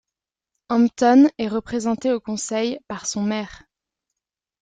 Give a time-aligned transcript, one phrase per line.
[0.69, 3.61] Hampton est représenté au conseil par son maire.